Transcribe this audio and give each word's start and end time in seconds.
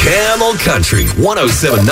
Camel 0.00 0.54
Country 0.54 1.04
1079. 1.20 1.84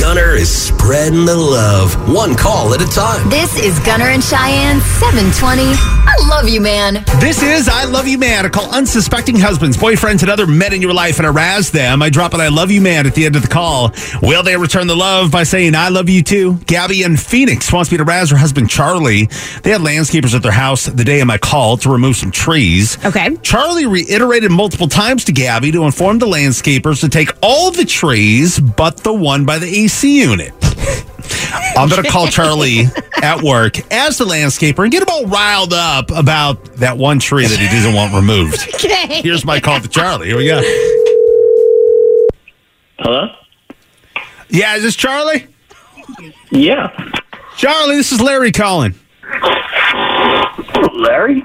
Gunner 0.00 0.34
is 0.34 0.50
spreading 0.50 1.24
the 1.24 1.36
love, 1.36 1.94
one 2.12 2.34
call 2.34 2.74
at 2.74 2.82
a 2.82 2.86
time. 2.86 3.28
This 3.30 3.56
is 3.62 3.78
Gunner 3.86 4.06
and 4.06 4.22
Cheyenne 4.22 4.80
720. 4.80 5.62
I 6.08 6.16
love 6.28 6.48
you, 6.48 6.60
man. 6.60 7.04
This 7.20 7.42
is 7.42 7.68
I 7.68 7.84
Love 7.84 8.08
You 8.08 8.18
Man. 8.18 8.46
I 8.46 8.48
call 8.48 8.74
unsuspecting 8.74 9.36
husbands, 9.38 9.76
boyfriends, 9.76 10.22
and 10.22 10.30
other 10.30 10.46
men 10.46 10.72
in 10.72 10.82
your 10.82 10.92
life 10.92 11.18
and 11.18 11.26
harass 11.26 11.70
them. 11.70 12.02
I 12.02 12.10
drop 12.10 12.34
an 12.34 12.40
I 12.40 12.48
Love 12.48 12.70
You 12.72 12.80
Man 12.80 13.06
at 13.06 13.14
the 13.14 13.26
end 13.26 13.36
of 13.36 13.42
the 13.42 13.48
call. 13.48 13.92
Will 14.22 14.42
they 14.42 14.56
return 14.56 14.88
the 14.88 14.96
love 14.96 15.30
by 15.30 15.44
saying 15.44 15.76
I 15.76 15.88
love 15.88 16.08
you 16.08 16.22
too? 16.24 16.54
Gabby 16.66 17.02
in 17.04 17.16
Phoenix 17.16 17.72
wants 17.72 17.92
me 17.92 17.98
to 17.98 18.04
razz 18.04 18.30
her 18.30 18.36
husband 18.36 18.70
Charlie. 18.70 19.26
They 19.62 19.70
had 19.70 19.82
landscapers 19.82 20.34
at 20.34 20.42
their 20.42 20.52
house 20.52 20.86
the 20.86 21.04
day 21.04 21.20
of 21.20 21.28
my 21.28 21.38
call 21.38 21.76
to 21.78 21.92
remove 21.92 22.16
some 22.16 22.32
trees. 22.32 22.98
Okay. 23.04 23.36
Charlie 23.42 23.86
reiterated 23.86 24.50
multiple 24.50 24.88
times 24.88 25.24
to 25.24 25.32
Gabby 25.32 25.70
to 25.72 25.84
inform 25.84 26.18
the 26.18 26.26
landscapers 26.26 27.00
to 27.00 27.08
take 27.08 27.35
all 27.42 27.70
the 27.70 27.84
trees 27.84 28.58
but 28.58 28.98
the 28.98 29.12
one 29.12 29.44
by 29.44 29.58
the 29.58 29.66
AC 29.66 30.20
unit. 30.20 30.52
I'm 31.76 31.88
going 31.88 32.02
to 32.02 32.10
call 32.10 32.26
Charlie 32.28 32.84
at 33.22 33.42
work 33.42 33.78
as 33.92 34.18
the 34.18 34.24
landscaper 34.24 34.82
and 34.82 34.92
get 34.92 35.02
him 35.02 35.08
all 35.10 35.26
riled 35.26 35.72
up 35.72 36.10
about 36.10 36.64
that 36.76 36.96
one 36.96 37.18
tree 37.18 37.46
that 37.46 37.58
he 37.58 37.66
doesn't 37.66 37.94
want 37.94 38.14
removed. 38.14 38.68
Okay. 38.86 39.20
Here's 39.22 39.44
my 39.44 39.58
call 39.58 39.80
to 39.80 39.88
Charlie. 39.88 40.28
Here 40.28 40.36
we 40.36 40.46
go. 40.46 40.60
Hello? 42.98 43.26
Yeah, 44.48 44.76
is 44.76 44.82
this 44.82 44.94
Charlie? 44.94 45.46
Yeah. 46.50 46.88
Charlie, 47.56 47.96
this 47.96 48.12
is 48.12 48.20
Larry 48.20 48.52
calling. 48.52 48.94
Larry? 50.92 51.42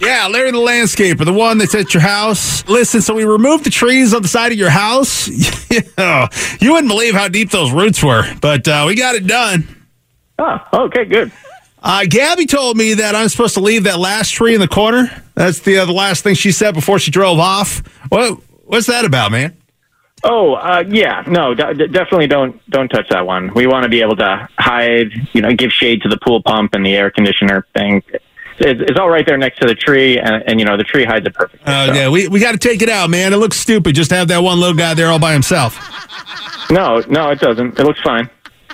Yeah, 0.00 0.28
Larry 0.28 0.52
the 0.52 0.58
landscaper, 0.58 1.24
the 1.24 1.32
one 1.32 1.58
that's 1.58 1.74
at 1.74 1.92
your 1.92 2.02
house. 2.02 2.66
Listen, 2.68 3.00
so 3.00 3.14
we 3.14 3.24
removed 3.24 3.64
the 3.64 3.70
trees 3.70 4.14
on 4.14 4.22
the 4.22 4.28
side 4.28 4.52
of 4.52 4.58
your 4.58 4.70
house. 4.70 5.28
You 6.60 6.72
wouldn't 6.72 6.88
believe 6.88 7.14
how 7.14 7.28
deep 7.28 7.50
those 7.50 7.70
roots 7.72 8.02
were, 8.02 8.24
but 8.40 8.66
uh, 8.66 8.84
we 8.86 8.94
got 8.94 9.14
it 9.14 9.26
done. 9.26 9.68
Oh, 10.38 10.58
okay, 10.72 11.04
good. 11.04 11.30
Uh, 11.82 12.04
Gabby 12.08 12.46
told 12.46 12.76
me 12.76 12.94
that 12.94 13.14
I'm 13.14 13.28
supposed 13.28 13.54
to 13.54 13.60
leave 13.60 13.84
that 13.84 13.98
last 13.98 14.30
tree 14.30 14.54
in 14.54 14.60
the 14.60 14.68
corner. 14.68 15.22
That's 15.34 15.60
the 15.60 15.78
uh, 15.78 15.84
the 15.84 15.92
last 15.92 16.24
thing 16.24 16.34
she 16.34 16.52
said 16.52 16.74
before 16.74 16.98
she 16.98 17.10
drove 17.10 17.38
off. 17.38 17.78
What 18.08 18.40
what's 18.64 18.86
that 18.86 19.04
about, 19.04 19.30
man? 19.30 19.56
Oh, 20.24 20.54
uh, 20.54 20.82
yeah. 20.88 21.22
No, 21.28 21.54
d- 21.54 21.86
definitely 21.86 22.26
don't 22.26 22.60
don't 22.70 22.88
touch 22.88 23.08
that 23.10 23.26
one. 23.26 23.52
We 23.54 23.66
want 23.66 23.84
to 23.84 23.88
be 23.88 24.00
able 24.00 24.16
to 24.16 24.48
hide, 24.58 25.12
you 25.32 25.40
know, 25.42 25.52
give 25.54 25.70
shade 25.70 26.02
to 26.02 26.08
the 26.08 26.18
pool 26.18 26.42
pump 26.42 26.74
and 26.74 26.84
the 26.84 26.96
air 26.96 27.10
conditioner 27.10 27.66
thing. 27.74 28.02
It's, 28.60 28.80
it's 28.90 28.98
all 28.98 29.08
right 29.08 29.24
there 29.26 29.36
next 29.38 29.60
to 29.60 29.66
the 29.66 29.74
tree, 29.74 30.18
and, 30.18 30.42
and 30.46 30.58
you 30.60 30.66
know 30.66 30.76
the 30.76 30.84
tree 30.84 31.04
hides 31.04 31.26
it 31.26 31.34
perfectly. 31.34 31.60
Uh, 31.66 31.86
so. 31.86 31.92
yeah, 31.94 32.08
we, 32.08 32.28
we 32.28 32.40
got 32.40 32.52
to 32.52 32.58
take 32.58 32.82
it 32.82 32.88
out, 32.88 33.08
man. 33.10 33.32
It 33.32 33.36
looks 33.36 33.56
stupid 33.56 33.94
just 33.94 34.10
to 34.10 34.16
have 34.16 34.28
that 34.28 34.42
one 34.42 34.58
little 34.60 34.76
guy 34.76 34.94
there 34.94 35.08
all 35.08 35.18
by 35.18 35.32
himself. 35.32 35.78
No, 36.70 37.02
no, 37.08 37.30
it 37.30 37.40
doesn't. 37.40 37.78
It 37.78 37.84
looks 37.84 38.00
fine. 38.02 38.28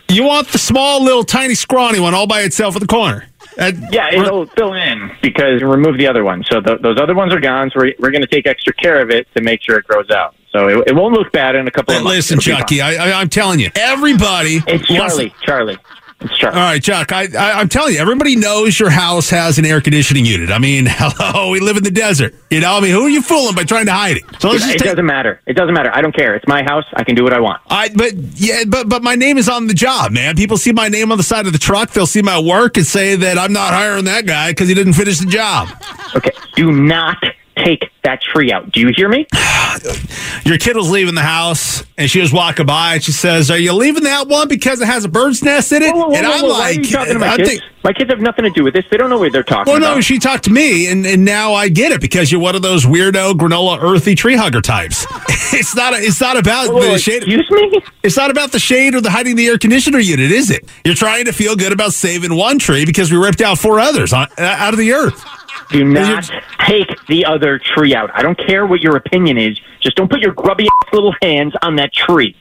You 0.09 0.25
want 0.25 0.49
the 0.49 0.59
small, 0.59 1.03
little, 1.03 1.25
tiny, 1.25 1.55
scrawny 1.55 1.99
one 2.01 2.13
all 2.15 2.27
by 2.27 2.43
itself 2.43 2.77
at 2.77 2.81
the 2.81 2.87
corner. 2.89 3.27
Uh, 3.59 3.73
Yeah, 3.91 4.13
it'll 4.13 4.47
fill 4.47 4.75
in 4.75 5.11
because 5.23 5.63
remove 5.63 5.97
the 5.99 6.07
other 6.07 6.25
one. 6.25 6.45
So 6.51 6.61
th- 6.61 6.81
those 6.83 7.01
other 7.01 7.15
ones 7.15 7.33
are 7.33 7.41
gone. 7.41 7.71
So 7.71 7.81
we're, 7.81 7.95
we're 7.99 8.11
going 8.11 8.23
to 8.23 8.27
take 8.29 8.47
extra 8.47 8.73
care 8.75 9.01
of 9.01 9.11
it 9.11 9.27
to 9.35 9.43
make 9.43 9.63
sure 9.63 9.79
it 9.79 9.87
grows 9.87 10.11
out. 10.11 10.35
So 10.53 10.69
it, 10.69 10.89
it 10.89 10.95
won't 10.95 11.15
look 11.15 11.33
bad 11.33 11.55
in 11.57 11.67
a 11.67 11.71
couple 11.71 11.95
of 11.95 12.03
months. 12.03 12.17
listen, 12.17 12.39
Chucky. 12.39 12.81
I, 12.81 13.19
I'm 13.21 13.29
telling 13.29 13.61
you, 13.61 13.71
everybody. 13.77 14.61
It's 14.67 14.87
Charlie. 14.87 15.35
Charlie. 15.43 15.79
It's 16.21 16.39
Charlie. 16.39 16.57
All 16.59 16.65
right, 16.65 16.83
Chuck. 16.83 17.13
I, 17.13 17.25
I, 17.37 17.61
I'm 17.61 17.69
telling 17.69 17.95
you, 17.95 18.01
everybody 18.01 18.37
knows 18.37 18.79
your 18.79 18.89
house 18.91 19.29
has 19.31 19.59
an 19.59 19.67
air 19.67 19.81
conditioning 19.81 20.25
unit. 20.25 20.51
I 20.51 20.59
mean, 20.59 20.87
hello, 20.89 21.51
we 21.51 21.61
live 21.61 21.77
in 21.77 21.83
the 21.83 21.91
desert. 21.91 22.35
You 22.51 22.61
know, 22.61 22.77
I 22.77 22.81
mean, 22.81 22.93
who 22.93 23.03
are 23.03 23.09
you 23.11 23.21
fooling 23.21 23.55
by 23.55 23.65
trying 23.65 23.87
to 23.87 23.93
hide 23.93 24.17
it? 24.19 24.23
So 24.39 24.51
let's 24.51 24.65
It, 24.65 24.73
just 24.73 24.85
it 24.85 24.89
doesn't 24.89 25.05
matter. 25.07 25.41
It 25.47 25.55
doesn't 25.55 25.75
matter. 25.75 25.91
I 25.95 26.01
don't 26.01 26.15
care. 26.15 26.35
It's 26.35 26.47
my 26.49 26.63
house. 26.63 26.85
I 26.95 27.05
can 27.05 27.15
do 27.15 27.25
what 27.25 27.33
I 27.33 27.41
want. 27.41 27.61
I, 27.69 27.91
but 27.91 28.15
yeah, 28.15 28.65
but 28.67 28.89
but 28.89 29.03
my 29.03 29.17
name 29.17 29.37
is 29.39 29.49
on 29.49 29.67
the 29.67 29.75
job, 29.75 30.13
man. 30.13 30.37
People 30.37 30.57
see 30.57 30.73
my 30.73 30.89
name 30.89 31.13
on 31.13 31.19
the 31.19 31.25
side 31.25 31.47
of 31.47 31.53
the 31.53 31.59
truck. 31.59 31.91
They'll 31.91 32.07
see 32.07 32.23
my 32.23 32.41
work 32.41 32.77
and 32.77 32.87
say 32.87 33.17
that 33.17 33.37
I'm 33.39 33.53
not 33.53 33.73
hiring 33.75 34.05
that 34.07 34.25
guy 34.27 34.51
because 34.53 34.69
he 34.69 34.75
didn't 34.75 34.95
finish 34.95 35.19
the 35.19 35.27
job. 35.27 35.69
Okay. 36.17 36.33
Do 36.55 36.73
not 36.73 37.19
take 37.57 37.91
that 38.03 38.21
tree 38.21 38.53
out. 38.53 38.71
Do 38.73 38.81
you 38.81 38.93
hear 38.95 39.09
me? 39.09 39.27
Your 40.45 40.59
kid 40.59 40.77
was 40.77 40.91
leaving 40.91 41.15
the 41.15 41.23
house 41.23 41.85
and 41.97 42.11
she 42.11 42.21
was 42.21 42.33
walking 42.33 42.67
by 42.67 42.95
and 42.95 43.03
she 43.03 43.13
says, 43.13 43.51
"Are 43.51 43.59
you 43.59 43.73
leaving 43.73 44.05
that 44.05 44.29
one 44.29 44.49
because 44.49 44.81
it 44.81 44.87
has 44.87 45.05
a 45.05 45.09
bird's 45.09 45.43
nest 45.43 45.73
in 45.73 45.83
it?" 45.83 45.95
Whoa, 45.95 46.01
whoa, 46.01 46.09
whoa, 46.09 46.15
and 46.15 46.27
I'm 46.27 46.43
like, 46.49 46.77
are 46.77 46.81
you 46.81 46.85
talking 46.87 47.13
to 47.15 47.19
my 47.19 47.37
kids? 47.37 47.49
think- 47.51 47.63
my 47.85 47.93
kids 47.93 48.09
have 48.09 48.21
nothing 48.21 48.45
to 48.45 48.51
do 48.51 48.65
with 48.65 48.73
this. 48.73 48.87
They 48.91 48.97
don't 48.97 49.11
know 49.11 49.19
what 49.19 49.31
they're 49.31 49.43
talking 49.43 49.71
Well, 49.71 49.79
no, 49.79 50.01
she 50.01 50.19
talked 50.19 50.45
to 50.45 50.51
me, 50.51 50.91
and, 50.91 51.05
and 51.05 51.23
now 51.23 51.53
I 51.53 51.69
get 51.69 51.93
it 51.93 52.01
because 52.01 52.33
you're 52.33 52.41
one 52.41 52.57
of 52.57 52.63
those 52.63 52.87
weirdo 52.87 53.35
granola 53.35 53.79
earthy 53.79 54.15
tree 54.15 54.37
hugger 54.37 54.63
types. 54.63 55.07
it's 55.53 55.77
not. 55.77 55.93
A, 55.93 55.99
it's 55.99 56.19
not 56.19 56.39
about 56.39 56.69
the 56.73 56.97
shade. 56.99 57.25
excuse 57.25 57.51
me? 57.51 57.83
It's 58.03 58.17
not 58.17 58.31
about 58.31 58.53
the 58.53 58.59
shade 58.59 58.95
or 58.95 59.03
the 59.03 59.11
hiding 59.11 59.37
the 59.37 59.47
air 59.49 59.59
conditioner 59.59 59.99
unit, 59.99 60.33
is 60.33 60.51
it? 60.51 60.67
You're 60.87 60.95
trying 60.95 61.27
to 61.27 61.33
feel 61.33 61.57
good 61.57 61.73
about 61.73 61.93
saving 61.93 62.35
one 62.35 62.59
tree 62.59 62.87
because 62.87 63.13
we 63.13 63.19
ripped 63.19 63.43
out 63.43 63.59
four 63.59 63.79
others 63.79 64.15
on, 64.15 64.29
uh, 64.39 64.43
out 64.43 64.73
of 64.73 64.79
the 64.79 64.95
earth. 64.95 65.23
Do 65.71 65.85
not 65.85 66.31
take 66.67 66.89
the 67.07 67.25
other 67.25 67.59
tree 67.59 67.95
out. 67.95 68.11
I 68.15 68.23
don't 68.23 68.39
care 68.39 68.67
what 68.67 68.81
your 68.81 68.97
opinion 68.97 69.39
is. 69.39 69.59
Just 69.81 69.97
don't 69.97 70.11
put 70.11 70.21
your 70.21 70.33
grubby 70.33 70.69
little 70.93 71.15
hands 71.23 71.55
on 71.63 71.77
that 71.77 71.93
tree. 71.93 72.37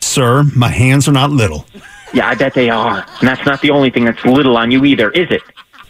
Sir, 0.00 0.44
my 0.56 0.68
hands 0.68 1.08
are 1.08 1.12
not 1.12 1.30
little. 1.30 1.66
Yeah, 2.12 2.28
I 2.28 2.34
bet 2.34 2.54
they 2.54 2.70
are. 2.70 3.06
And 3.20 3.28
that's 3.28 3.44
not 3.46 3.60
the 3.60 3.70
only 3.70 3.90
thing 3.90 4.04
that's 4.04 4.24
little 4.24 4.56
on 4.56 4.70
you 4.70 4.84
either, 4.84 5.10
is 5.10 5.30
it? 5.30 5.42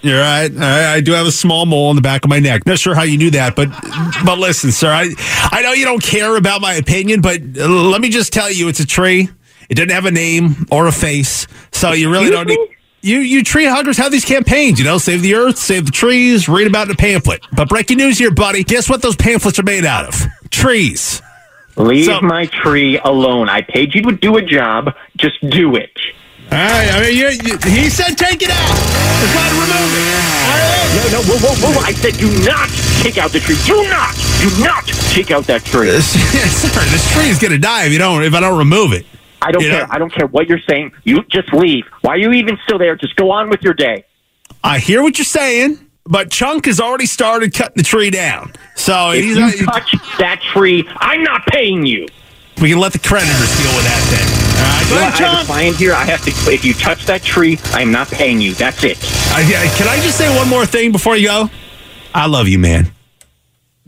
You're 0.02 0.20
right. 0.20 0.50
I, 0.56 0.94
I 0.94 1.00
do 1.00 1.12
have 1.12 1.26
a 1.26 1.32
small 1.32 1.66
mole 1.66 1.88
on 1.88 1.96
the 1.96 2.02
back 2.02 2.24
of 2.24 2.30
my 2.30 2.38
neck. 2.38 2.64
Not 2.66 2.78
sure 2.78 2.94
how 2.94 3.02
you 3.02 3.18
knew 3.18 3.30
that, 3.32 3.54
but 3.54 3.68
but 4.24 4.38
listen, 4.38 4.72
sir. 4.72 4.90
I 4.90 5.10
I 5.52 5.60
know 5.62 5.72
you 5.72 5.84
don't 5.84 6.02
care 6.02 6.36
about 6.36 6.62
my 6.62 6.74
opinion, 6.74 7.20
but 7.20 7.42
let 7.54 8.00
me 8.00 8.08
just 8.08 8.32
tell 8.32 8.50
you, 8.50 8.68
it's 8.68 8.80
a 8.80 8.86
tree. 8.86 9.28
It 9.68 9.74
doesn't 9.74 9.90
have 9.90 10.06
a 10.06 10.10
name 10.10 10.66
or 10.70 10.86
a 10.86 10.92
face, 10.92 11.46
so 11.72 11.92
you 11.92 12.10
really 12.10 12.28
Excuse 12.28 12.38
don't 12.38 12.48
need. 12.48 12.58
me? 12.70 12.76
You 13.02 13.18
you 13.20 13.42
tree 13.42 13.64
huggers 13.64 13.96
have 13.96 14.12
these 14.12 14.24
campaigns, 14.26 14.78
you 14.78 14.84
know, 14.84 14.98
save 14.98 15.22
the 15.22 15.34
earth, 15.34 15.56
save 15.56 15.86
the 15.86 15.90
trees, 15.92 16.48
read 16.48 16.66
about 16.66 16.88
it 16.88 16.90
in 16.90 16.94
a 16.94 16.98
pamphlet. 16.98 17.42
But 17.52 17.68
breaking 17.68 17.96
news 17.96 18.18
here, 18.18 18.30
buddy. 18.30 18.62
Guess 18.62 18.90
what 18.90 19.00
those 19.00 19.16
pamphlets 19.16 19.58
are 19.58 19.62
made 19.62 19.86
out 19.86 20.06
of? 20.06 20.26
Trees. 20.50 21.22
Leave 21.76 22.04
So- 22.04 22.20
my 22.20 22.44
tree 22.46 22.98
alone. 22.98 23.48
I 23.48 23.62
paid 23.62 23.94
you 23.94 24.02
to 24.02 24.12
do 24.12 24.36
a 24.36 24.42
job. 24.42 24.94
Just 25.16 25.40
do 25.48 25.76
it. 25.76 25.90
All 26.52 26.58
right. 26.58 26.90
I 26.92 27.00
mean, 27.00 27.16
you, 27.16 27.28
you, 27.30 27.56
he 27.70 27.88
said 27.88 28.18
take 28.18 28.42
it 28.42 28.50
out. 28.50 28.68
We're 28.68 29.32
trying 29.32 29.54
to 29.54 29.60
remove 29.64 29.92
it. 29.96 30.04
Right. 30.50 30.90
No, 30.92 31.02
no, 31.16 31.22
whoa, 31.24 31.38
whoa, 31.38 31.72
whoa. 31.72 31.80
I 31.80 31.92
said 31.92 32.14
do 32.18 32.28
not 32.44 32.68
take 33.02 33.16
out 33.16 33.30
the 33.30 33.40
tree. 33.40 33.56
Do 33.64 33.80
not, 33.88 34.12
do 34.42 34.62
not 34.62 34.84
take 35.14 35.30
out 35.30 35.44
that 35.44 35.64
tree. 35.64 35.88
Sir, 36.00 36.84
this 36.90 37.12
tree 37.14 37.30
is 37.30 37.38
gonna 37.38 37.56
die 37.56 37.86
if 37.86 37.92
you 37.92 37.98
don't 37.98 38.24
if 38.24 38.34
I 38.34 38.40
don't 38.40 38.58
remove 38.58 38.92
it. 38.92 39.06
I 39.42 39.52
don't 39.52 39.62
You 39.62 39.70
care. 39.70 39.80
know- 39.82 39.88
I 39.90 39.98
don't 39.98 40.12
care 40.12 40.26
what 40.26 40.48
you're 40.48 40.60
saying. 40.68 40.92
You 41.04 41.22
just 41.30 41.52
leave. 41.52 41.84
Why 42.02 42.12
are 42.14 42.18
you 42.18 42.32
even 42.32 42.58
still 42.64 42.78
there? 42.78 42.94
Just 42.96 43.16
go 43.16 43.30
on 43.30 43.48
with 43.50 43.62
your 43.62 43.74
day. 43.74 44.04
I 44.62 44.78
hear 44.78 45.02
what 45.02 45.16
you're 45.18 45.24
saying, 45.24 45.78
but 46.06 46.30
Chunk 46.30 46.66
has 46.66 46.80
already 46.80 47.06
started 47.06 47.54
cutting 47.54 47.74
the 47.76 47.82
tree 47.82 48.10
down. 48.10 48.52
So 48.76 49.10
If 49.12 49.24
he's 49.24 49.36
you 49.36 49.40
not, 49.66 49.74
touch 49.74 49.94
that 50.18 50.42
tree, 50.42 50.86
I'm 50.98 51.22
not 51.22 51.46
paying 51.46 51.86
you. 51.86 52.06
we 52.60 52.68
can 52.70 52.78
let 52.78 52.92
the 52.92 52.98
creditors 52.98 53.56
deal 53.58 53.74
with 53.74 53.84
that 53.84 54.02
then. 54.10 54.26
All 54.60 54.66
right, 54.66 54.88
go 54.88 54.94
You 54.94 55.00
know, 55.00 55.06
ahead, 55.06 55.22
I 55.22 55.24
have 55.24 55.32
a 55.32 55.36
Chunk. 55.36 55.46
client 55.46 55.76
here. 55.76 55.94
I 55.94 56.04
have 56.04 56.22
to. 56.24 56.52
If 56.52 56.64
you 56.64 56.74
touch 56.74 57.06
that 57.06 57.22
tree, 57.22 57.58
I 57.72 57.80
am 57.80 57.90
not 57.90 58.08
paying 58.10 58.40
you. 58.42 58.52
That's 58.52 58.84
it. 58.84 58.98
I, 59.32 59.40
I- 59.40 59.74
can 59.78 59.88
I 59.88 59.96
just 60.02 60.18
say 60.18 60.34
one 60.36 60.48
more 60.48 60.66
thing 60.66 60.92
before 60.92 61.16
you 61.16 61.28
go? 61.28 61.50
I 62.14 62.26
love 62.26 62.48
you, 62.48 62.58
man. 62.58 62.90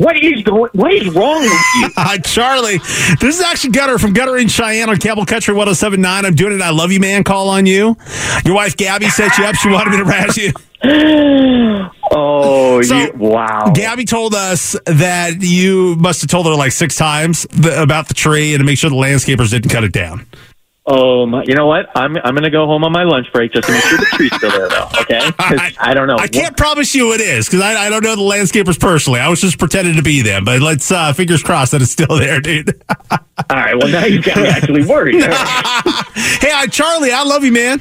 What 0.03 0.17
is 0.17 0.43
the, 0.45 0.53
what 0.73 0.93
is 0.93 1.09
wrong 1.15 1.41
with 1.43 1.53
you? 1.81 1.89
Uh, 1.97 2.19
Charlie, 2.19 2.79
this 3.21 3.37
is 3.39 3.41
actually 3.41 3.71
Gunner 3.71 3.99
from 3.99 4.13
Gunner 4.13 4.37
in 4.37 4.49
Cheyenne 4.49 4.91
on 4.91 4.97
Camel 4.97 5.25
Country 5.25 5.55
1079. 5.55 6.25
I'm 6.27 6.35
doing 6.35 6.55
an 6.55 6.63
I 6.63 6.71
love 6.71 6.91
you, 6.91 6.99
man 6.99 7.23
call 7.23 7.49
on 7.49 7.67
you. 7.67 7.97
Your 8.45 8.55
wife 8.55 8.77
Gabby 8.77 9.09
set 9.09 9.39
you 9.39 9.45
up. 9.45 9.55
She 9.55 9.69
wanted 9.69 9.91
me 9.91 9.97
to 9.99 10.05
razz 10.05 10.37
you. 10.37 10.53
Oh, 12.15 12.83
So, 12.83 12.95
you, 12.97 13.13
wow. 13.17 13.73
Gabby 13.75 14.05
told 14.05 14.35
us 14.35 14.77
that 14.85 15.37
you 15.41 15.97
must 15.97 16.21
have 16.21 16.29
told 16.31 16.45
her 16.47 16.55
like 16.55 16.73
six 16.73 16.95
times 16.97 17.47
th- 17.47 17.75
about 17.79 18.09
the 18.09 18.15
tree 18.15 18.53
and 18.53 18.61
to 18.61 18.65
make 18.67 18.77
sure 18.79 18.91
the 18.91 18.97
landscapers 18.97 19.51
didn't 19.51 19.71
cut 19.71 19.83
it 19.85 19.93
down. 19.93 20.27
Oh 20.85 21.27
my! 21.27 21.45
You 21.47 21.55
know 21.55 21.67
what? 21.69 21.87
I'm 21.97 22.17
I'm 22.25 22.35
gonna 22.35 22.51
go 22.51 22.67
home 22.67 22.83
on 22.83 22.91
my 22.91 23.05
lunch 23.05 23.29
break 23.33 23.53
just 23.53 23.69
to 23.69 23.73
make 23.73 23.83
sure 23.85 23.99
the 23.99 24.07
tree's 24.15 24.35
still 24.35 24.51
there, 24.51 24.69
though. 24.69 24.89
Okay? 25.03 25.21
'Cause 25.39 25.77
I 25.79 25.95
don't 25.95 26.09
know. 26.09 26.17
I 26.19 26.27
can't 26.27 26.57
promise 26.57 26.93
you 26.93 27.13
it 27.13 27.21
is 27.21 27.47
because 27.47 27.61
I, 27.61 27.87
I 27.87 27.89
don't 27.89 28.03
know 28.03 28.17
the 28.17 28.23
landscapers 28.23 28.81
personally. 28.81 29.21
I 29.21 29.29
was 29.29 29.41
just 29.41 29.61
pretending 29.61 29.95
to 29.95 30.03
be 30.03 30.23
them, 30.23 30.45
but 30.45 30.61
let's 30.61 30.91
uh, 30.91 31.13
fingers 31.13 31.41
crossed 31.43 31.71
that 31.71 31.83
it's 31.83 31.93
still 31.93 32.19
there, 32.19 32.41
dude. 32.41 32.83
All 33.13 33.19
right. 33.51 33.77
Well, 33.79 33.93
now 33.93 34.07
you've 34.07 34.25
got 34.25 34.39
me 34.39 34.49
actually 34.49 34.85
worried. 34.85 35.15
hey, 35.23 36.51
I, 36.53 36.67
Charlie, 36.69 37.13
I 37.13 37.23
love 37.23 37.45
you, 37.45 37.53
man. 37.53 37.81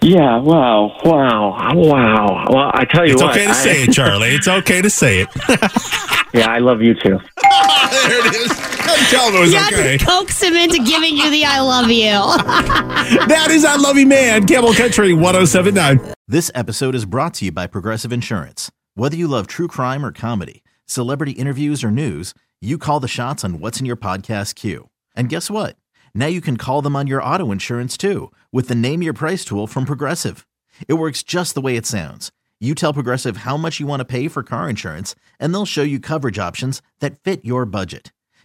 yeah. 0.00 0.38
Wow. 0.38 0.96
Wow. 1.04 1.74
Wow. 1.74 2.46
Well, 2.48 2.70
I 2.72 2.86
tell 2.86 3.04
you 3.06 3.12
It's 3.12 3.22
what. 3.22 3.32
okay 3.32 3.44
to 3.44 3.50
I- 3.50 3.52
say 3.52 3.82
it, 3.82 3.92
Charlie. 3.92 4.28
It's 4.30 4.48
okay 4.48 4.80
to 4.80 4.88
say 4.88 5.20
it. 5.20 5.28
Yeah, 6.34 6.50
I 6.50 6.60
love 6.60 6.80
you 6.80 6.94
too. 6.94 7.18
there 7.42 8.26
it 8.28 8.34
is. 8.34 8.61
Tell 9.10 9.28
him 9.28 9.36
it 9.36 9.40
was 9.40 9.52
You 9.52 9.58
had 9.58 9.72
okay. 9.74 9.98
to 9.98 10.04
coax 10.04 10.42
him 10.42 10.54
into 10.54 10.82
giving 10.84 11.16
you 11.16 11.30
the 11.30 11.44
I 11.44 11.60
love 11.60 11.90
you. 11.90 12.12
That 13.28 13.48
is 13.50 13.64
I 13.64 13.76
Love 13.76 13.96
You 13.98 14.06
Man, 14.06 14.46
Camel 14.46 14.72
Country 14.72 15.12
1079. 15.12 16.14
This 16.28 16.50
episode 16.54 16.94
is 16.94 17.04
brought 17.04 17.34
to 17.34 17.44
you 17.46 17.52
by 17.52 17.66
Progressive 17.66 18.12
Insurance. 18.12 18.70
Whether 18.94 19.16
you 19.16 19.26
love 19.28 19.46
true 19.46 19.68
crime 19.68 20.04
or 20.04 20.12
comedy, 20.12 20.62
celebrity 20.86 21.32
interviews 21.32 21.82
or 21.84 21.90
news, 21.90 22.32
you 22.60 22.78
call 22.78 23.00
the 23.00 23.08
shots 23.08 23.44
on 23.44 23.58
what's 23.58 23.80
in 23.80 23.86
your 23.86 23.96
podcast 23.96 24.54
queue. 24.54 24.88
And 25.16 25.28
guess 25.28 25.50
what? 25.50 25.76
Now 26.14 26.26
you 26.26 26.40
can 26.40 26.56
call 26.56 26.80
them 26.82 26.94
on 26.96 27.06
your 27.06 27.22
auto 27.22 27.50
insurance 27.50 27.96
too 27.96 28.30
with 28.52 28.68
the 28.68 28.74
Name 28.74 29.02
Your 29.02 29.14
Price 29.14 29.44
tool 29.44 29.66
from 29.66 29.84
Progressive. 29.84 30.46
It 30.88 30.94
works 30.94 31.22
just 31.22 31.54
the 31.54 31.60
way 31.60 31.76
it 31.76 31.86
sounds. 31.86 32.30
You 32.60 32.74
tell 32.74 32.92
Progressive 32.94 33.38
how 33.38 33.56
much 33.56 33.80
you 33.80 33.86
want 33.86 34.00
to 34.00 34.04
pay 34.06 34.28
for 34.28 34.42
car 34.44 34.70
insurance, 34.70 35.16
and 35.40 35.52
they'll 35.52 35.66
show 35.66 35.82
you 35.82 35.98
coverage 35.98 36.38
options 36.38 36.80
that 37.00 37.18
fit 37.18 37.44
your 37.44 37.66
budget. 37.66 38.12